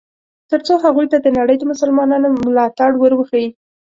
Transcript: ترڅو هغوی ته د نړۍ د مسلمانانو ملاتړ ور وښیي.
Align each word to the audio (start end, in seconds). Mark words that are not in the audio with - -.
ترڅو 0.49 0.73
هغوی 0.85 1.05
ته 1.11 1.17
د 1.21 1.27
نړۍ 1.37 1.55
د 1.59 1.63
مسلمانانو 1.71 2.27
ملاتړ 2.45 2.91
ور 2.97 3.13
وښیي. 3.15 3.47